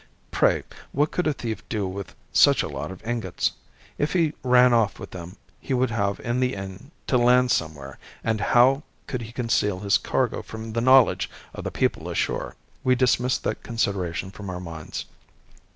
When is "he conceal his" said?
9.21-9.99